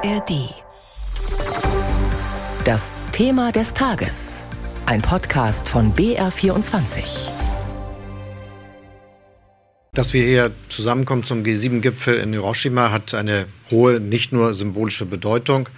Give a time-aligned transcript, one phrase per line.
[0.00, 0.54] ARD.
[2.64, 4.44] Das Thema des Tages.
[4.86, 7.02] Ein Podcast von BR24.
[9.94, 15.68] Dass wir hier zusammenkommen zum G7-Gipfel in Hiroshima, hat eine hohe, nicht nur symbolische Bedeutung.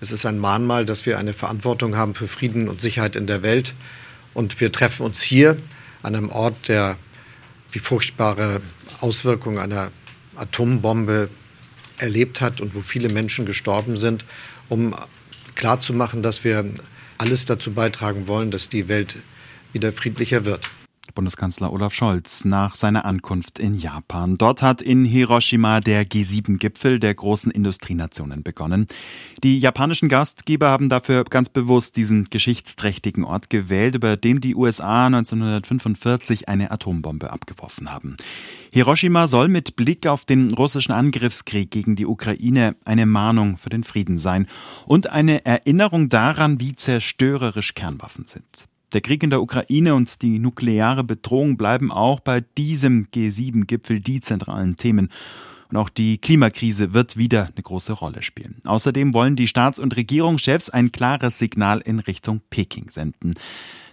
[0.00, 3.42] Es ist ein Mahnmal, dass wir eine Verantwortung haben für Frieden und Sicherheit in der
[3.42, 3.74] Welt.
[4.34, 5.56] Und wir treffen uns hier
[6.02, 6.96] an einem Ort, der
[7.74, 8.62] die furchtbare
[9.00, 9.92] Auswirkung einer
[10.34, 11.28] Atombombe
[12.00, 14.24] erlebt hat und wo viele Menschen gestorben sind,
[14.68, 14.94] um
[15.54, 16.64] klarzumachen, dass wir
[17.18, 19.16] alles dazu beitragen wollen, dass die Welt
[19.72, 20.68] wieder friedlicher wird.
[21.14, 24.36] Bundeskanzler Olaf Scholz nach seiner Ankunft in Japan.
[24.36, 28.86] Dort hat in Hiroshima der G7-Gipfel der großen Industrienationen begonnen.
[29.42, 35.06] Die japanischen Gastgeber haben dafür ganz bewusst diesen geschichtsträchtigen Ort gewählt, über dem die USA
[35.06, 38.16] 1945 eine Atombombe abgeworfen haben.
[38.72, 43.84] Hiroshima soll mit Blick auf den russischen Angriffskrieg gegen die Ukraine eine Mahnung für den
[43.84, 44.46] Frieden sein
[44.86, 48.68] und eine Erinnerung daran, wie zerstörerisch Kernwaffen sind.
[48.92, 54.20] Der Krieg in der Ukraine und die nukleare Bedrohung bleiben auch bei diesem G7-Gipfel die
[54.20, 55.10] zentralen Themen.
[55.70, 58.60] Und auch die Klimakrise wird wieder eine große Rolle spielen.
[58.64, 63.34] Außerdem wollen die Staats- und Regierungschefs ein klares Signal in Richtung Peking senden.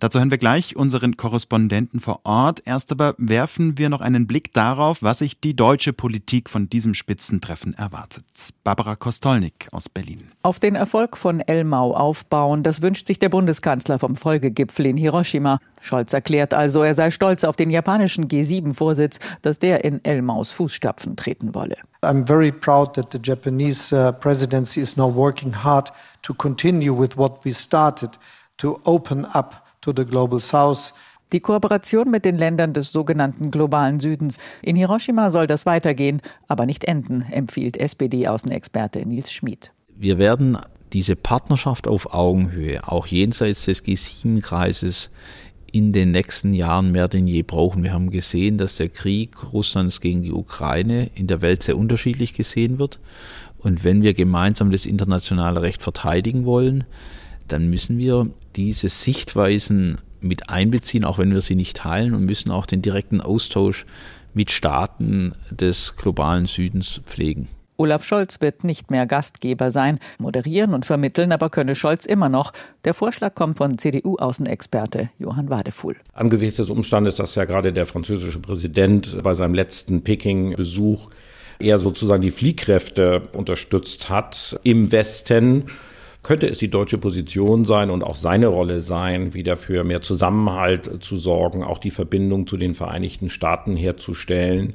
[0.00, 2.62] Dazu hören wir gleich unseren Korrespondenten vor Ort.
[2.64, 6.94] Erst aber werfen wir noch einen Blick darauf, was sich die deutsche Politik von diesem
[6.94, 8.24] Spitzentreffen erwartet.
[8.64, 10.30] Barbara Kostolnik aus Berlin.
[10.42, 15.58] Auf den Erfolg von Elmau aufbauen, das wünscht sich der Bundeskanzler vom Folgegipfel in Hiroshima.
[15.80, 21.16] Scholz erklärt also, er sei stolz auf den japanischen G7-Vorsitz, dass der in Elmaus Fußstapfen
[21.16, 21.76] treten wolle.
[22.02, 25.90] I'm very proud that the Japanese uh, presidency is now working hard
[26.22, 28.10] to continue with what we started,
[28.56, 30.94] to open up to the global south.
[31.32, 34.38] Die Kooperation mit den Ländern des sogenannten globalen Südens.
[34.62, 39.72] In Hiroshima soll das weitergehen, aber nicht enden, empfiehlt SPD-Außenexperte Nils Schmid.
[39.96, 40.58] Wir werden
[40.92, 45.10] diese Partnerschaft auf Augenhöhe, auch jenseits des G7-Kreises,
[45.72, 47.82] in den nächsten Jahren mehr denn je brauchen.
[47.82, 52.32] Wir haben gesehen, dass der Krieg Russlands gegen die Ukraine in der Welt sehr unterschiedlich
[52.32, 53.00] gesehen wird.
[53.58, 56.84] Und wenn wir gemeinsam das internationale Recht verteidigen wollen,
[57.48, 62.50] dann müssen wir diese Sichtweisen mit einbeziehen, auch wenn wir sie nicht teilen und müssen
[62.50, 63.86] auch den direkten Austausch
[64.32, 67.48] mit Staaten des globalen Südens pflegen.
[67.76, 72.52] Olaf Scholz wird nicht mehr Gastgeber sein, moderieren und vermitteln, aber könne Scholz immer noch.
[72.84, 75.96] Der Vorschlag kommt von CDU-Außenexperte Johann Wadefuhl.
[76.12, 81.10] Angesichts des Umstandes, dass ja gerade der französische Präsident bei seinem letzten Peking-Besuch
[81.58, 85.64] eher sozusagen die Fliehkräfte unterstützt hat im Westen,
[86.24, 91.04] könnte es die deutsche Position sein und auch seine Rolle sein, wieder für mehr Zusammenhalt
[91.04, 94.74] zu sorgen, auch die Verbindung zu den Vereinigten Staaten herzustellen.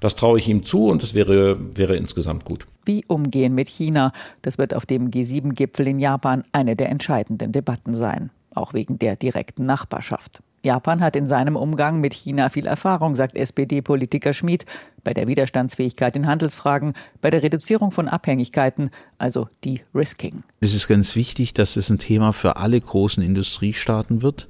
[0.00, 2.66] Das traue ich ihm zu und es wäre, wäre insgesamt gut.
[2.84, 4.12] Wie umgehen mit China?
[4.42, 9.16] Das wird auf dem G7-Gipfel in Japan eine der entscheidenden Debatten sein, auch wegen der
[9.16, 10.42] direkten Nachbarschaft.
[10.64, 14.64] Japan hat in seinem Umgang mit China viel Erfahrung, sagt SPD-Politiker Schmid,
[15.04, 20.42] bei der Widerstandsfähigkeit in Handelsfragen, bei der Reduzierung von Abhängigkeiten, also die Risking.
[20.60, 24.48] Es ist ganz wichtig, dass es ein Thema für alle großen Industriestaaten wird,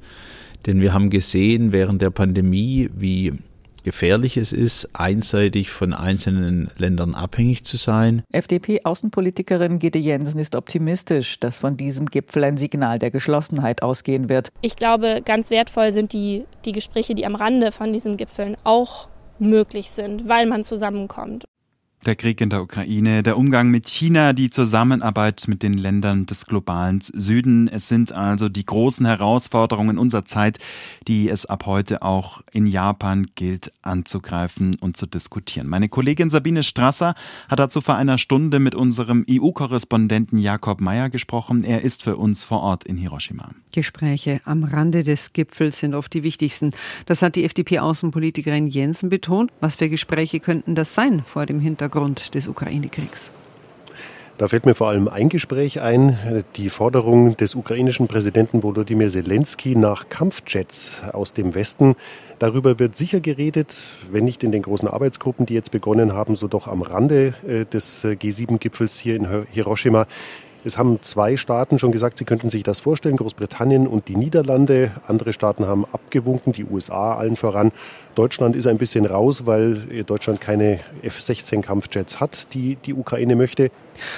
[0.66, 3.34] denn wir haben gesehen während der Pandemie, wie
[3.84, 8.22] gefährlich es ist, einseitig von einzelnen Ländern abhängig zu sein.
[8.32, 14.50] FDP-Außenpolitikerin Gitte Jensen ist optimistisch, dass von diesem Gipfel ein Signal der Geschlossenheit ausgehen wird.
[14.60, 19.08] Ich glaube, ganz wertvoll sind die, die Gespräche, die am Rande von diesen Gipfeln auch
[19.38, 21.44] möglich sind, weil man zusammenkommt.
[22.08, 26.46] Der Krieg in der Ukraine, der Umgang mit China, die Zusammenarbeit mit den Ländern des
[26.46, 27.68] globalen Süden.
[27.68, 30.56] Es sind also die großen Herausforderungen unserer Zeit,
[31.06, 35.68] die es ab heute auch in Japan gilt anzugreifen und zu diskutieren.
[35.68, 37.14] Meine Kollegin Sabine Strasser
[37.50, 41.62] hat dazu vor einer Stunde mit unserem EU-Korrespondenten Jakob Meyer gesprochen.
[41.62, 43.50] Er ist für uns vor Ort in Hiroshima.
[43.70, 46.70] Gespräche am Rande des Gipfels sind oft die wichtigsten.
[47.04, 49.52] Das hat die FDP-Außenpolitikerin Jensen betont.
[49.60, 51.97] Was für Gespräche könnten das sein vor dem Hintergrund?
[51.98, 53.32] Hintergrund des Ukraine-Kriegs?
[54.36, 59.74] Da fällt mir vor allem ein Gespräch ein, die Forderung des ukrainischen Präsidenten Volodymyr Zelensky
[59.74, 61.96] nach Kampfjets aus dem Westen.
[62.38, 66.46] Darüber wird sicher geredet, wenn nicht in den großen Arbeitsgruppen, die jetzt begonnen haben, so
[66.46, 70.06] doch am Rande äh, des äh, G7-Gipfels hier in Hiroshima.
[70.64, 74.90] Es haben zwei Staaten schon gesagt, sie könnten sich das vorstellen, Großbritannien und die Niederlande.
[75.06, 77.72] Andere Staaten haben abgewunken, die USA allen voran.
[78.18, 83.70] Deutschland ist ein bisschen raus, weil Deutschland keine F-16-Kampfjets hat, die die Ukraine möchte.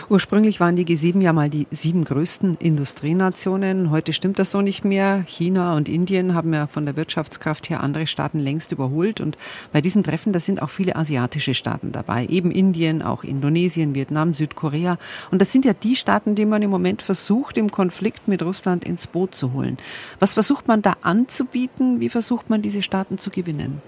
[0.08, 3.90] Ursprünglich waren die G7 ja mal die sieben größten Industrienationen.
[3.90, 5.22] Heute stimmt das so nicht mehr.
[5.26, 9.20] China und Indien haben ja von der Wirtschaftskraft her andere Staaten längst überholt.
[9.20, 9.36] Und
[9.72, 12.26] bei diesem Treffen, da sind auch viele asiatische Staaten dabei.
[12.26, 14.98] Eben Indien, auch Indonesien, Vietnam, Südkorea.
[15.30, 18.84] Und das sind ja die Staaten, die man im Moment versucht, im Konflikt mit Russland
[18.84, 19.76] ins Boot zu holen.
[20.18, 22.00] Was versucht man da anzubieten?
[22.00, 23.82] Wie versucht man diese Staaten zu gewinnen?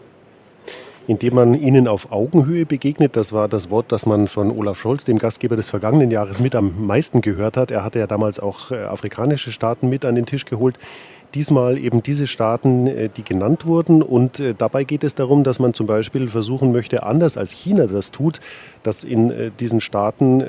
[1.06, 3.16] Indem man ihnen auf Augenhöhe begegnet.
[3.16, 6.54] Das war das Wort, das man von Olaf Scholz, dem Gastgeber des vergangenen Jahres, mit
[6.54, 7.70] am meisten gehört hat.
[7.70, 10.78] Er hatte ja damals auch äh, afrikanische Staaten mit an den Tisch geholt.
[11.34, 14.02] Diesmal eben diese Staaten, äh, die genannt wurden.
[14.02, 17.86] Und äh, dabei geht es darum, dass man zum Beispiel versuchen möchte, anders als China
[17.86, 18.40] das tut,
[18.82, 20.42] dass in diesen Staaten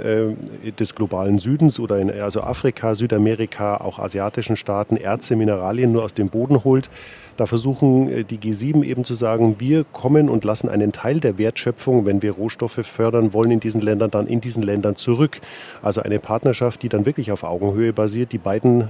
[0.79, 6.15] des globalen Südens oder in also Afrika, Südamerika, auch asiatischen Staaten Erze, Mineralien nur aus
[6.15, 6.89] dem Boden holt
[7.37, 11.37] da versuchen äh, die G7 eben zu sagen, wir kommen und lassen einen Teil der
[11.37, 15.41] Wertschöpfung, wenn wir Rohstoffe fördern wollen in diesen Ländern, dann in diesen Ländern zurück.
[15.81, 18.85] Also eine Partnerschaft, die dann wirklich auf Augenhöhe basiert, die beiden äh,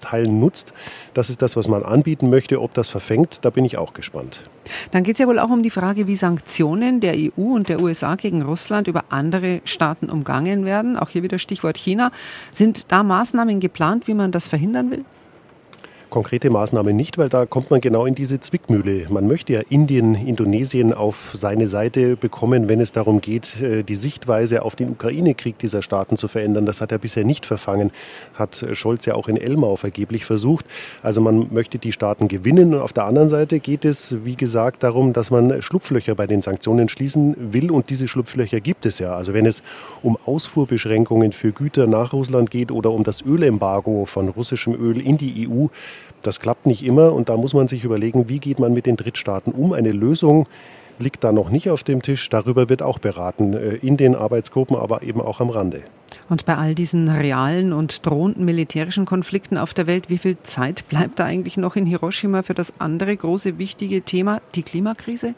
[0.00, 0.72] Teilen nutzt.
[1.14, 2.60] Das ist das, was man anbieten möchte.
[2.60, 4.40] Ob das verfängt, da bin ich auch gespannt.
[4.92, 7.80] Dann geht es ja wohl auch um die Frage, wie Sanktionen der EU und der
[7.80, 10.96] USA gegen Russland über andere Staaten umgangen werden.
[10.96, 12.10] Auch hier wieder Stichwort China.
[12.52, 15.04] Sind da Maßnahmen geplant, wie man das verhindern will?
[16.10, 19.06] Konkrete Maßnahmen nicht, weil da kommt man genau in diese Zwickmühle.
[19.10, 23.94] Man möchte ja Indien, Indonesien auf seine Seite bekommen, wenn es darum geht, äh, die
[23.94, 26.66] Sichtweise auf den Ukraine-Krieg dieser Staaten zu verändern.
[26.66, 27.90] Das hat er bisher nicht verfangen,
[28.34, 30.66] hat Scholz ja auch in Elmau vergeblich versucht.
[31.02, 34.82] Also man möchte die Staaten gewinnen und auf der anderen Seite geht es, wie gesagt,
[34.82, 39.14] darum, dass man Schlupflöcher bei den Sanktionen schließen will und diese Schlupflöcher gibt es ja.
[39.14, 39.62] Also wenn es
[40.02, 45.18] um Ausfuhrbeschränkungen für Güter nach Russland geht oder um das Ölembargo von russischem Öl in
[45.18, 45.66] die EU,
[46.22, 48.96] das klappt nicht immer und da muss man sich überlegen, wie geht man mit den
[48.96, 49.72] Drittstaaten um.
[49.72, 50.46] Eine Lösung
[50.98, 52.28] liegt da noch nicht auf dem Tisch.
[52.28, 55.82] Darüber wird auch beraten, äh, in den Arbeitsgruppen, aber eben auch am Rande.
[56.28, 60.86] Und bei all diesen realen und drohenden militärischen Konflikten auf der Welt, wie viel Zeit
[60.88, 65.34] bleibt da eigentlich noch in Hiroshima für das andere große wichtige Thema, die Klimakrise?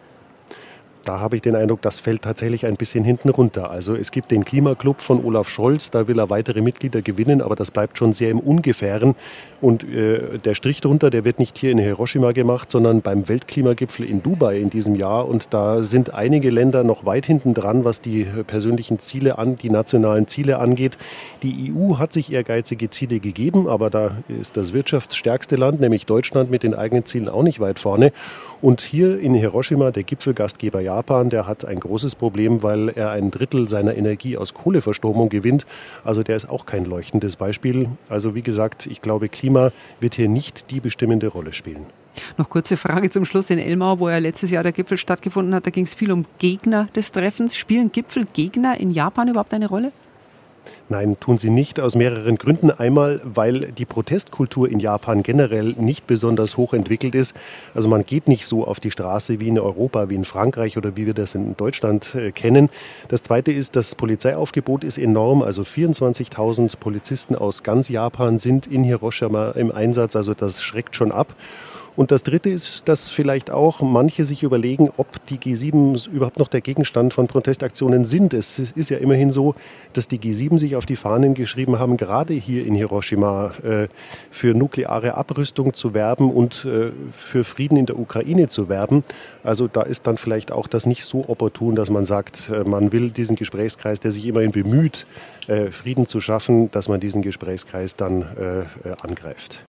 [1.04, 3.70] Da habe ich den Eindruck, das fällt tatsächlich ein bisschen hinten runter.
[3.70, 7.56] Also es gibt den Klimaclub von Olaf Scholz, da will er weitere Mitglieder gewinnen, aber
[7.56, 9.14] das bleibt schon sehr im Ungefähren.
[9.60, 14.06] Und äh, der Strich drunter, der wird nicht hier in Hiroshima gemacht, sondern beim Weltklimagipfel
[14.06, 15.28] in Dubai in diesem Jahr.
[15.28, 19.68] Und da sind einige Länder noch weit hinten dran, was die persönlichen Ziele an, die
[19.68, 20.96] nationalen Ziele angeht.
[21.42, 26.50] Die EU hat sich ehrgeizige Ziele gegeben, aber da ist das wirtschaftsstärkste Land, nämlich Deutschland,
[26.50, 28.12] mit den eigenen Zielen auch nicht weit vorne.
[28.62, 33.30] Und hier in Hiroshima, der Gipfelgastgeber Japan, der hat ein großes Problem, weil er ein
[33.30, 35.64] Drittel seiner Energie aus Kohleverstromung gewinnt.
[36.04, 37.88] Also der ist auch kein leuchtendes Beispiel.
[38.08, 39.70] Also wie gesagt, ich glaube, Klima
[40.00, 41.86] wird hier nicht die bestimmende Rolle spielen.
[42.38, 45.64] Noch kurze Frage zum Schluss in Elmau, wo ja letztes Jahr der Gipfel stattgefunden hat.
[45.64, 47.56] Da ging es viel um Gegner des Treffens.
[47.56, 49.92] Spielen Gipfelgegner in Japan überhaupt eine Rolle?
[50.90, 52.72] Nein, tun sie nicht aus mehreren Gründen.
[52.72, 57.36] Einmal, weil die Protestkultur in Japan generell nicht besonders hoch entwickelt ist.
[57.74, 60.96] Also man geht nicht so auf die Straße wie in Europa, wie in Frankreich oder
[60.96, 62.70] wie wir das in Deutschland äh, kennen.
[63.06, 65.42] Das Zweite ist, das Polizeiaufgebot ist enorm.
[65.42, 70.16] Also 24.000 Polizisten aus ganz Japan sind in Hiroshima im Einsatz.
[70.16, 71.36] Also das schreckt schon ab.
[71.96, 76.48] Und das Dritte ist, dass vielleicht auch manche sich überlegen, ob die G7 überhaupt noch
[76.48, 78.32] der Gegenstand von Protestaktionen sind.
[78.32, 79.54] Es ist ja immerhin so,
[79.92, 83.88] dass die G7 sich auf die Fahnen geschrieben haben, gerade hier in Hiroshima äh,
[84.30, 89.04] für nukleare Abrüstung zu werben und äh, für Frieden in der Ukraine zu werben.
[89.42, 92.92] Also da ist dann vielleicht auch das nicht so opportun, dass man sagt, äh, man
[92.92, 95.06] will diesen Gesprächskreis, der sich immerhin bemüht,
[95.48, 99.64] äh, Frieden zu schaffen, dass man diesen Gesprächskreis dann äh, angreift.